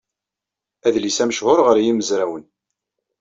Adlis-a 0.87 1.25
mechuṛ 1.25 1.59
ɣer 1.65 1.77
yimezrawen. 1.79 2.45